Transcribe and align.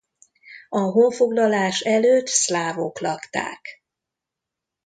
A 0.69 0.79
honfoglalás 0.79 1.79
előtt 1.79 2.27
szlávok 2.27 2.99
lakták. 2.99 3.83